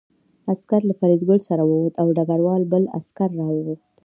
[0.51, 3.89] عسکر له فریدګل سره ووت او ډګروال بل عسکر راوغوښت